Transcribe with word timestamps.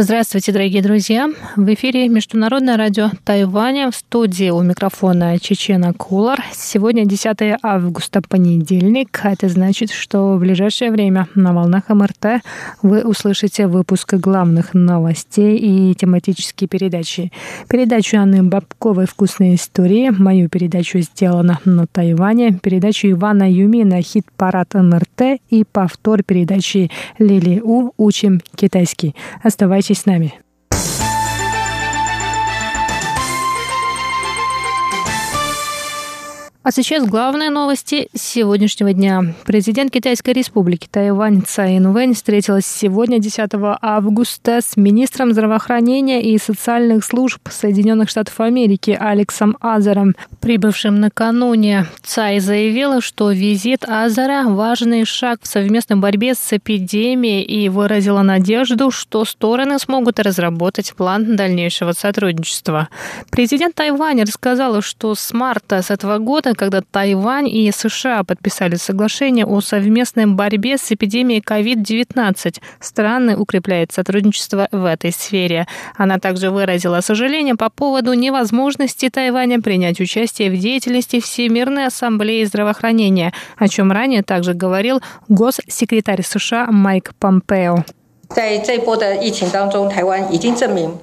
Здравствуйте, 0.00 0.52
дорогие 0.52 0.80
друзья! 0.80 1.28
В 1.56 1.74
эфире 1.74 2.08
Международное 2.08 2.76
радио 2.76 3.10
Тайваня. 3.24 3.90
В 3.90 3.96
студии 3.96 4.48
у 4.50 4.62
микрофона 4.62 5.40
Чечена 5.40 5.92
Кулар. 5.92 6.40
Сегодня 6.54 7.04
10 7.04 7.58
августа, 7.60 8.22
понедельник. 8.22 9.20
Это 9.24 9.48
значит, 9.48 9.90
что 9.90 10.36
в 10.36 10.38
ближайшее 10.38 10.92
время 10.92 11.26
на 11.34 11.52
волнах 11.52 11.88
МРТ 11.88 12.44
вы 12.80 13.02
услышите 13.02 13.66
выпуск 13.66 14.14
главных 14.14 14.72
новостей 14.72 15.56
и 15.56 15.92
тематические 15.96 16.68
передачи. 16.68 17.32
Передачу 17.68 18.18
Анны 18.18 18.44
Бабковой 18.44 19.08
«Вкусные 19.08 19.56
истории», 19.56 20.10
мою 20.16 20.48
передачу 20.48 21.00
«Сделано 21.00 21.58
на 21.64 21.88
Тайване», 21.88 22.52
передачу 22.52 23.10
Ивана 23.10 23.50
Юмина 23.50 24.00
«Хит-парад 24.00 24.74
МРТ» 24.74 25.40
и 25.50 25.64
повтор 25.64 26.22
передачи 26.22 26.88
Лили 27.18 27.60
У 27.64 27.90
«Учим 27.96 28.40
китайский». 28.54 29.16
Оставайтесь 29.42 29.87
Оставайтесь 29.90 30.02
с 30.02 30.06
нами. 30.06 30.47
А 36.68 36.70
сейчас 36.70 37.06
главные 37.06 37.48
новости 37.48 38.10
сегодняшнего 38.14 38.92
дня. 38.92 39.34
Президент 39.46 39.90
Китайской 39.90 40.34
республики 40.34 40.86
Тайвань 40.90 41.40
Цай 41.40 41.78
Инвэнь 41.78 42.12
встретилась 42.12 42.66
сегодня, 42.66 43.18
10 43.18 43.52
августа, 43.80 44.60
с 44.62 44.76
министром 44.76 45.32
здравоохранения 45.32 46.22
и 46.22 46.36
социальных 46.36 47.06
служб 47.06 47.40
Соединенных 47.48 48.10
Штатов 48.10 48.38
Америки 48.40 48.94
Алексом 49.00 49.56
Азером, 49.62 50.14
прибывшим 50.40 51.00
накануне. 51.00 51.86
Цай 52.02 52.38
заявила, 52.38 53.00
что 53.00 53.30
визит 53.30 53.88
Азера– 53.88 54.42
важный 54.46 55.06
шаг 55.06 55.40
в 55.40 55.46
совместной 55.46 55.96
борьбе 55.96 56.34
с 56.34 56.52
эпидемией 56.52 57.44
и 57.44 57.70
выразила 57.70 58.20
надежду, 58.20 58.90
что 58.90 59.24
стороны 59.24 59.78
смогут 59.78 60.20
разработать 60.20 60.92
план 60.92 61.34
дальнейшего 61.34 61.92
сотрудничества. 61.92 62.90
Президент 63.30 63.74
Тайваня 63.74 64.26
рассказала, 64.26 64.82
что 64.82 65.14
с 65.14 65.32
марта 65.32 65.80
с 65.80 65.90
этого 65.90 66.18
года 66.18 66.57
когда 66.58 66.82
Тайвань 66.82 67.48
и 67.48 67.70
США 67.70 68.24
подписали 68.24 68.74
соглашение 68.74 69.46
о 69.46 69.60
совместной 69.60 70.26
борьбе 70.26 70.76
с 70.76 70.90
эпидемией 70.92 71.40
COVID-19. 71.40 72.60
Страны 72.80 73.36
укрепляют 73.36 73.92
сотрудничество 73.92 74.68
в 74.72 74.84
этой 74.84 75.12
сфере. 75.12 75.66
Она 75.96 76.18
также 76.18 76.50
выразила 76.50 77.00
сожаление 77.00 77.54
по 77.54 77.70
поводу 77.70 78.12
невозможности 78.12 79.08
Тайваня 79.08 79.60
принять 79.60 80.00
участие 80.00 80.50
в 80.50 80.58
деятельности 80.58 81.20
Всемирной 81.20 81.86
ассамблеи 81.86 82.44
здравоохранения, 82.44 83.32
о 83.56 83.68
чем 83.68 83.92
ранее 83.92 84.22
также 84.22 84.52
говорил 84.52 85.00
госсекретарь 85.28 86.22
США 86.22 86.66
Майк 86.70 87.14
Помпео. 87.20 87.84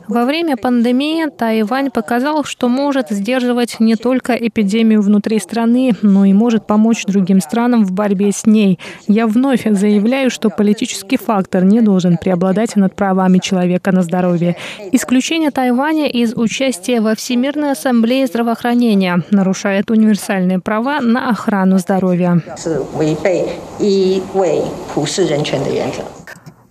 Во 0.08 0.26
время 0.26 0.58
пандемии 0.58 1.26
Тайвань 1.36 1.90
показал, 1.90 2.44
что 2.44 2.70
может 2.70 3.10
сдерживать 3.10 3.80
не 3.80 3.96
только 3.96 4.34
эпидемию 4.34 5.02
внутри 5.02 5.40
страны, 5.40 5.96
но 6.04 6.26
и 6.26 6.34
может 6.34 6.68
помочь 6.68 7.04
другим 7.06 7.42
странам 7.42 7.84
в 7.84 7.92
борьбе 7.92 8.32
с 8.32 8.46
ней. 8.46 8.80
Я 9.08 9.26
вновь 9.26 9.64
заявляю, 9.66 10.30
что 10.30 10.50
политический 10.50 11.18
фактор 11.18 11.64
не 11.64 11.82
должен 11.82 12.18
преобладать 12.18 12.76
над 12.76 12.96
правами 12.96 13.40
человека 13.40 13.92
на 13.92 14.04
здоровье. 14.04 14.56
Исключение 14.92 15.50
Тайваня 15.50 16.08
из 16.08 16.34
участия 16.36 17.02
во 17.02 17.16
Всемирной 17.16 17.72
ассамблее 17.72 18.28
здравоохранения 18.28 19.24
нарушает 19.32 19.90
универсальные 19.90 20.60
права 20.60 21.02
на 21.02 21.32
охрану 21.32 21.80
здоровья. 21.80 22.42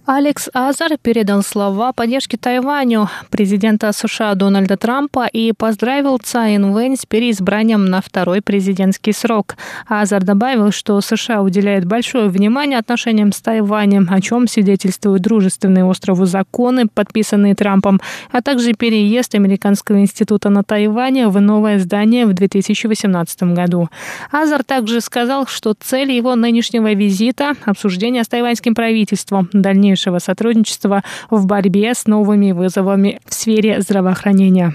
Алекс 0.07 0.51
Азар 0.53 0.99
передал 1.01 1.43
слова 1.43 1.95
поддержки 1.95 2.37
Тайваню 2.37 3.09
президента 3.31 3.91
США 3.91 4.35
Дональда 4.35 4.77
Трампа 4.77 5.27
и 5.27 5.53
поздравил 5.53 6.19
Цай 6.23 6.57
Инвэнь 6.57 6.99
с 6.99 7.07
переизбранием 7.07 7.87
на 7.87 8.03
второй 8.03 8.43
президентский 8.43 9.13
срок. 9.13 9.57
Азар 9.89 10.23
добавил, 10.23 10.73
что 10.73 11.01
США 11.01 11.41
уделяет 11.41 11.87
большое 11.87 12.29
внимание 12.29 12.79
отношениям 12.79 13.33
с 13.33 13.41
Тайванем, 13.41 14.07
о 14.11 14.21
чем 14.21 14.47
свидетельствуют 14.47 15.23
дружественные 15.23 15.87
острову 15.87 16.27
законы, 16.27 16.87
подписанные 16.87 17.55
Трампом, 17.55 17.99
а 18.31 18.43
также 18.43 18.75
переезд 18.75 19.35
Американского 19.35 19.99
института 20.01 20.51
на 20.51 20.63
Тайване 20.65 21.29
в 21.29 21.41
новое 21.41 21.79
здание 21.79 22.27
в 22.27 22.35
2018 22.35 23.55
году. 23.55 23.89
Азар 24.31 24.65
также 24.65 25.01
сказал, 25.01 25.47
что 25.47 25.73
цель 25.73 26.13
его 26.13 26.35
нынешнего 26.35 26.93
визита– 26.93 27.55
обсуждение 27.65 28.23
с 28.23 28.29
тайваньским 28.29 28.75
правительством, 28.75 29.49
дальнейшее 29.55 29.94
дальнейшего 29.95 30.19
сотрудничества 30.19 31.03
в 31.31 31.47
борьбе 31.47 31.95
с 31.95 32.07
новыми 32.07 32.53
вызовами 32.53 33.21
в 33.27 33.35
сфере 33.35 33.81
здравоохранения. 33.81 34.75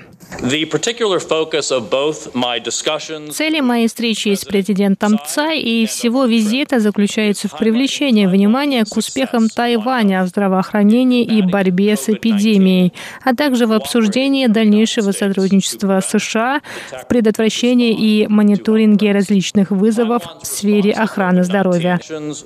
Цели 3.31 3.59
моей 3.59 3.87
встречи 3.87 4.33
с 4.33 4.45
президентом 4.45 5.19
Цай 5.27 5.59
и 5.59 5.85
всего 5.85 6.25
визита 6.25 6.79
заключаются 6.79 7.47
в 7.47 7.57
привлечении 7.57 8.25
внимания 8.25 8.85
к 8.85 8.95
успехам 8.95 9.49
Тайваня 9.49 10.23
в 10.23 10.27
здравоохранении 10.27 11.23
и 11.23 11.41
борьбе 11.41 11.97
с 11.97 12.07
эпидемией, 12.09 12.93
а 13.23 13.35
также 13.35 13.65
в 13.65 13.73
обсуждении 13.73 14.47
дальнейшего 14.47 15.11
сотрудничества 15.11 15.99
США 15.99 16.61
в 16.91 17.07
предотвращении 17.07 17.91
и 17.93 18.27
мониторинге 18.27 19.11
различных 19.11 19.71
вызовов 19.71 20.23
в 20.41 20.45
сфере 20.45 20.91
охраны 20.91 21.43
здоровья. 21.43 21.99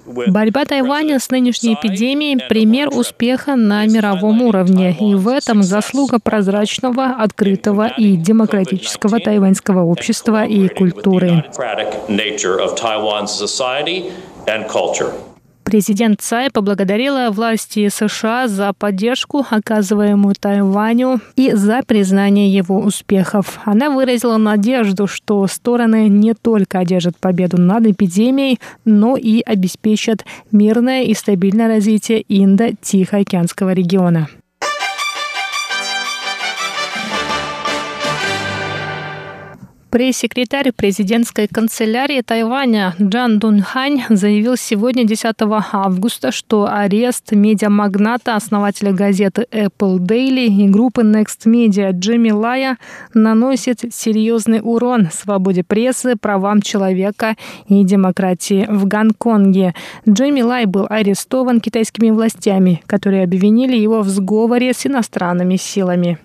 Борьба 0.06 0.66
Тайваня 0.66 1.20
с 1.20 1.30
нынешней 1.30 1.76
эпидемией– 1.76 2.40
пример 2.50 2.90
успеха 2.90 3.56
на 3.56 3.86
мировом 3.86 4.42
уровне, 4.42 4.96
и 5.00 5.14
в 5.16 5.28
этом 5.28 5.62
заслуга 5.64 6.20
прозрачного, 6.20 7.18
открытого 7.20 7.73
открытого 7.74 7.88
и 7.98 8.16
демократического 8.16 9.20
тайваньского 9.20 9.84
общества 9.84 10.46
и 10.46 10.68
культуры. 10.68 11.44
Президент 15.64 16.22
Цай 16.22 16.52
поблагодарила 16.52 17.30
власти 17.32 17.88
США 17.88 18.50
за 18.50 18.74
поддержку, 18.74 19.46
оказываемую 19.50 20.36
Тайваню, 20.38 21.22
и 21.38 21.54
за 21.54 21.82
признание 21.88 22.54
его 22.54 22.80
успехов. 22.80 23.60
Она 23.64 23.90
выразила 23.90 24.36
надежду, 24.36 25.08
что 25.08 25.48
стороны 25.48 26.10
не 26.10 26.34
только 26.34 26.80
одержат 26.80 27.18
победу 27.18 27.60
над 27.60 27.88
эпидемией, 27.88 28.60
но 28.84 29.16
и 29.16 29.42
обеспечат 29.42 30.26
мирное 30.52 31.04
и 31.04 31.14
стабильное 31.14 31.70
развитие 31.70 32.24
Индо-Тихоокеанского 32.28 33.72
региона. 33.72 34.28
Пресс-секретарь 39.94 40.72
президентской 40.72 41.48
канцелярии 41.48 42.22
Тайваня 42.22 42.96
Джан 43.00 43.38
Дунхань 43.38 44.02
заявил 44.10 44.58
сегодня, 44.58 45.04
10 45.04 45.36
августа, 45.72 46.32
что 46.32 46.68
арест 46.68 47.32
медиамагната, 47.32 48.36
основателя 48.36 48.92
газеты 48.92 49.46
Apple 49.52 50.00
Daily 50.00 50.48
и 50.48 50.68
группы 50.68 51.04
Next 51.04 51.46
Media 51.46 51.92
Джимми 51.92 52.32
Лая 52.32 52.80
наносит 53.14 53.94
серьезный 53.94 54.62
урон 54.64 55.10
свободе 55.12 55.64
прессы, 55.64 56.16
правам 56.16 56.64
человека 56.64 57.36
и 57.70 57.84
демократии 57.84 58.66
в 58.68 58.88
Гонконге. 58.88 59.76
Джимми 60.10 60.42
Лай 60.42 60.66
был 60.66 60.88
арестован 60.90 61.62
китайскими 61.62 62.10
властями, 62.10 62.82
которые 62.88 63.26
обвинили 63.26 63.78
его 63.78 64.02
в 64.02 64.10
сговоре 64.10 64.74
с 64.74 64.88
иностранными 64.88 65.56
силами. 65.58 66.18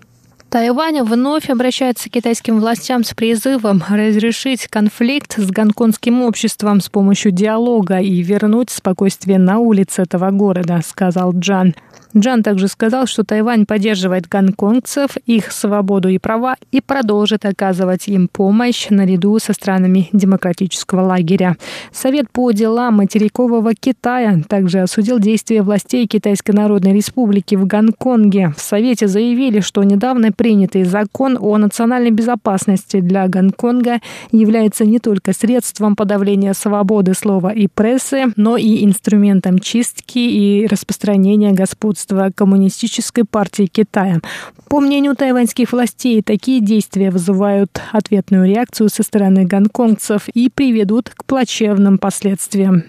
Тайвань 0.51 1.03
вновь 1.03 1.51
обращается 1.51 2.09
к 2.09 2.13
китайским 2.13 2.59
властям 2.59 3.05
с 3.05 3.13
призывом 3.13 3.85
разрешить 3.87 4.67
конфликт 4.67 5.35
с 5.39 5.51
гонконгским 5.51 6.23
обществом 6.23 6.81
с 6.81 6.89
помощью 6.89 7.33
диалога 7.33 7.99
и 7.99 8.23
вернуть 8.23 8.71
спокойствие 8.71 9.39
на 9.39 9.59
улице 9.59 10.03
этого 10.03 10.31
города, 10.31 10.81
сказал 10.83 11.35
Джан. 11.35 11.75
Джан 12.17 12.43
также 12.43 12.69
сказал, 12.69 13.07
что 13.07 13.23
Тайвань 13.23 13.67
поддерживает 13.67 14.29
гонконгцев, 14.29 15.17
их 15.27 15.53
свободу 15.53 16.09
и 16.09 16.19
права 16.19 16.57
и 16.73 16.81
продолжит 16.81 17.45
оказывать 17.45 18.09
им 18.09 18.29
помощь 18.29 18.89
наряду 18.89 19.39
со 19.39 19.53
странами 19.53 20.09
демократического 20.13 21.03
лагеря. 21.03 21.57
Совет 21.93 22.31
по 22.31 22.51
делам 22.53 22.97
материкового 22.97 23.75
Китая 23.75 24.43
также 24.49 24.81
осудил 24.81 25.19
действия 25.19 25.63
властей 25.63 26.07
Китайской 26.07 26.53
Народной 26.53 26.95
Республики 26.95 27.57
в 27.57 27.67
Гонконге. 27.67 28.55
В 28.57 28.61
Совете 28.61 29.07
заявили, 29.07 29.61
что 29.61 29.83
недавно 29.83 30.33
принятый 30.33 30.85
закон 30.85 31.37
о 31.39 31.59
национальной 31.59 32.11
безопасности 32.11 33.01
для 33.01 33.29
Гонконга 33.29 34.01
является 34.33 34.87
не 34.87 34.99
только 34.99 35.35
средством 35.35 35.95
подавления 35.95 36.55
свободы 36.55 37.13
слова 37.13 37.53
и 37.53 37.67
прессы, 37.67 38.33
но 38.37 38.57
и 38.57 38.85
инструментом 38.85 39.59
чистки 39.59 40.19
и 40.19 40.67
распространения 40.67 41.53
господства 41.53 41.98
руководства 41.99 42.31
Коммунистической 42.35 43.25
партии 43.25 43.67
Китая. 43.67 44.21
По 44.69 44.81
мнению 44.81 45.17
тайваньских 45.17 45.73
властей, 45.73 46.23
такие 46.23 46.61
действия 46.61 47.11
вызывают 47.11 47.81
ответную 47.93 48.47
реакцию 48.47 48.89
со 48.89 49.03
стороны 49.03 49.45
гонконгцев 49.45 50.29
и 50.35 50.51
приведут 50.51 51.11
к 51.11 51.25
плачевным 51.25 51.99
последствиям. 51.99 52.85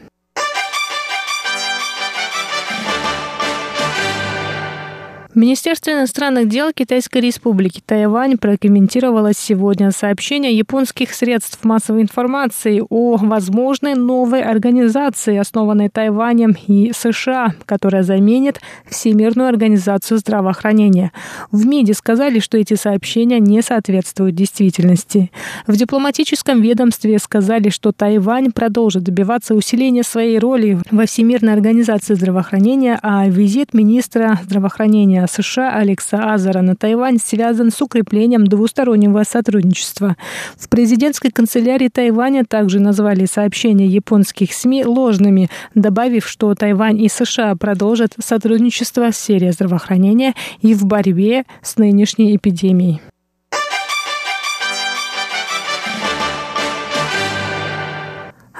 Министерство 5.40 5.92
иностранных 5.92 6.50
дел 6.50 6.74
Китайской 6.74 7.20
Республики 7.20 7.82
Тайвань 7.86 8.38
прокомментировало 8.38 9.34
сегодня 9.34 9.90
сообщение 9.92 10.52
японских 10.52 11.14
средств 11.14 11.64
массовой 11.64 12.02
информации 12.02 12.84
о 12.90 13.16
возможной 13.16 13.96
новой 13.96 14.42
организации, 14.42 15.38
основанной 15.38 15.88
Тайванем 15.88 16.58
и 16.68 16.92
США, 16.94 17.54
которая 17.66 18.04
заменит 18.04 18.60
Всемирную 18.90 19.48
организацию 19.48 20.18
здравоохранения. 20.18 21.14
В 21.52 21.66
МИДе 21.66 21.94
сказали, 21.94 22.40
что 22.40 22.58
эти 22.58 22.74
сообщения 22.74 23.40
не 23.40 23.62
соответствуют 23.62 24.36
действительности. 24.36 25.32
В 25.68 25.78
дипломатическом 25.78 26.62
ведомстве 26.62 27.18
сказали, 27.18 27.70
что 27.70 27.94
Тайвань 27.94 28.52
продолжит 28.52 29.04
добиваться 29.04 29.56
усиления 29.56 30.04
своей 30.04 30.38
роли 30.38 30.80
во 30.92 31.06
Всемирной 31.06 31.54
организации 31.54 32.16
здравоохранения, 32.16 33.00
а 33.02 33.26
визит 33.30 33.74
министра 33.74 34.38
здравоохранения 34.44 35.29
США 35.30 35.76
Алекса 35.76 36.34
Азара 36.34 36.62
на 36.62 36.76
Тайвань 36.76 37.20
связан 37.24 37.72
с 37.72 37.82
укреплением 37.82 38.46
двустороннего 38.46 39.24
сотрудничества. 39.24 40.18
В 40.58 40.68
президентской 40.68 41.30
канцелярии 41.32 41.88
Тайваня 41.88 42.44
также 42.46 42.80
назвали 42.80 43.26
сообщения 43.26 43.88
японских 43.88 44.54
СМИ 44.54 44.86
ложными, 44.86 45.50
добавив, 45.76 46.28
что 46.28 46.54
Тайвань 46.56 47.02
и 47.02 47.08
США 47.08 47.56
продолжат 47.56 48.14
сотрудничество 48.20 49.12
в 49.12 49.16
сфере 49.16 49.52
здравоохранения 49.52 50.34
и 50.62 50.74
в 50.74 50.86
борьбе 50.86 51.44
с 51.62 51.78
нынешней 51.78 52.36
эпидемией. 52.36 53.02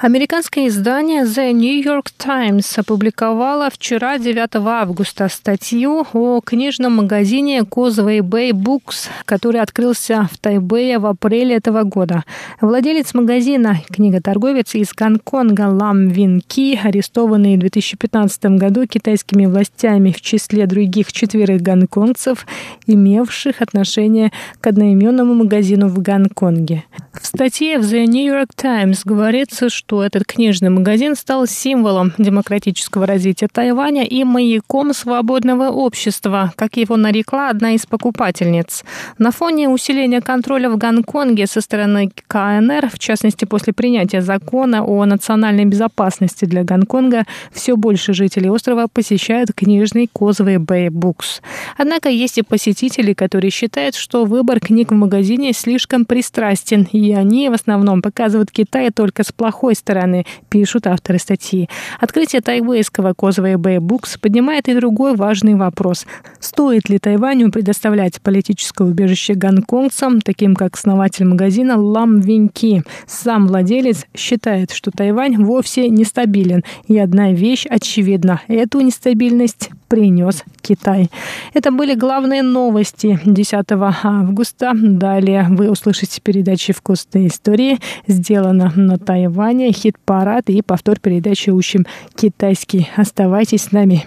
Американское 0.02 0.68
издание 0.68 1.24
The 1.24 1.52
New 1.52 1.84
York 1.84 2.06
Times 2.16 2.78
опубликовало 2.78 3.68
вчера, 3.68 4.18
9 4.18 4.48
августа, 4.54 5.28
статью 5.28 6.06
о 6.14 6.40
книжном 6.40 6.96
магазине 6.96 7.58
Causeway 7.58 8.20
Bay 8.20 8.52
Books, 8.52 9.10
который 9.26 9.60
открылся 9.60 10.26
в 10.32 10.38
Тайбэе 10.38 10.98
в 10.98 11.04
апреле 11.04 11.56
этого 11.56 11.82
года. 11.82 12.24
Владелец 12.62 13.12
магазина, 13.12 13.76
книготорговец 13.90 14.74
из 14.74 14.94
Гонконга 14.94 15.68
Лам 15.68 16.08
Вин 16.08 16.40
Ки, 16.40 16.80
арестованный 16.82 17.56
в 17.56 17.60
2015 17.60 18.56
году 18.56 18.86
китайскими 18.86 19.44
властями 19.44 20.12
в 20.12 20.22
числе 20.22 20.66
других 20.66 21.12
четверых 21.12 21.60
гонконгцев, 21.60 22.46
имевших 22.86 23.60
отношение 23.60 24.32
к 24.62 24.66
одноименному 24.66 25.34
магазину 25.34 25.88
в 25.88 26.00
Гонконге. 26.00 26.84
В 27.12 27.26
статье 27.26 27.78
в 27.78 27.82
The 27.82 28.06
New 28.06 28.32
York 28.32 28.54
Times 28.54 29.02
говорится, 29.04 29.68
что 29.68 29.89
что 29.90 30.04
этот 30.04 30.24
книжный 30.24 30.70
магазин 30.70 31.16
стал 31.16 31.48
символом 31.48 32.12
демократического 32.16 33.06
развития 33.06 33.48
Тайваня 33.52 34.04
и 34.04 34.22
маяком 34.22 34.94
свободного 34.94 35.70
общества, 35.70 36.52
как 36.54 36.76
его 36.76 36.96
нарекла 36.96 37.50
одна 37.50 37.72
из 37.72 37.86
покупательниц. 37.86 38.84
На 39.18 39.32
фоне 39.32 39.68
усиления 39.68 40.20
контроля 40.20 40.70
в 40.70 40.76
Гонконге 40.76 41.48
со 41.48 41.60
стороны 41.60 42.12
КНР, 42.28 42.88
в 42.88 43.00
частности 43.00 43.46
после 43.46 43.72
принятия 43.72 44.22
закона 44.22 44.84
о 44.84 45.04
национальной 45.06 45.64
безопасности 45.64 46.44
для 46.44 46.62
Гонконга, 46.62 47.24
все 47.52 47.74
больше 47.76 48.12
жителей 48.12 48.48
острова 48.48 48.86
посещают 48.86 49.50
книжный 49.52 50.08
Козовый 50.12 50.58
Бэй 50.58 50.90
Букс. 50.90 51.42
Однако 51.76 52.10
есть 52.10 52.38
и 52.38 52.42
посетители, 52.42 53.12
которые 53.12 53.50
считают, 53.50 53.96
что 53.96 54.24
выбор 54.24 54.60
книг 54.60 54.92
в 54.92 54.94
магазине 54.94 55.52
слишком 55.52 56.04
пристрастен, 56.04 56.86
и 56.92 57.12
они 57.12 57.48
в 57.48 57.54
основном 57.54 58.02
показывают 58.02 58.52
Китай 58.52 58.90
только 58.90 59.24
с 59.24 59.32
плохой 59.32 59.74
стороны, 59.80 60.24
пишут 60.48 60.86
авторы 60.86 61.18
статьи. 61.18 61.68
Открытие 61.98 62.40
тайвейского 62.40 63.14
Козовой 63.14 63.56
Бэй 63.56 63.78
Букс 63.78 64.16
поднимает 64.16 64.68
и 64.68 64.74
другой 64.74 65.16
важный 65.16 65.54
вопрос. 65.54 66.06
Стоит 66.38 66.88
ли 66.88 66.98
Тайваню 66.98 67.50
предоставлять 67.50 68.20
политическое 68.20 68.84
убежище 68.84 69.34
гонконгцам, 69.34 70.20
таким 70.20 70.54
как 70.54 70.76
основатель 70.76 71.24
магазина 71.24 71.76
Лам 71.76 72.20
Виньки? 72.20 72.82
Сам 73.06 73.48
владелец 73.48 74.06
считает, 74.16 74.70
что 74.70 74.90
Тайвань 74.90 75.42
вовсе 75.42 75.88
нестабилен. 75.88 76.62
И 76.86 76.98
одна 76.98 77.32
вещь 77.32 77.66
очевидна. 77.68 78.40
Эту 78.46 78.80
нестабильность 78.80 79.70
принес 79.90 80.44
Китай. 80.62 81.10
Это 81.52 81.72
были 81.72 81.94
главные 81.94 82.42
новости 82.42 83.20
10 83.24 83.66
августа. 84.04 84.72
Далее 84.74 85.46
вы 85.50 85.68
услышите 85.68 86.22
передачи 86.22 86.72
«Вкусные 86.72 87.26
истории», 87.26 87.80
сделано 88.06 88.72
на 88.76 88.96
Тайване, 88.98 89.72
хит-парад 89.72 90.48
и 90.48 90.62
повтор 90.62 91.00
передачи 91.00 91.50
«Учим 91.50 91.86
китайский». 92.14 92.88
Оставайтесь 92.96 93.64
с 93.64 93.72
нами. 93.72 94.06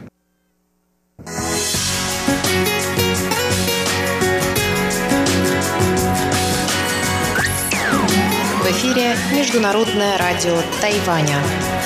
В 8.61 8.65
эфире 8.71 9.15
Международное 9.37 10.17
радио 10.17 10.55
Тайваня. 10.79 11.82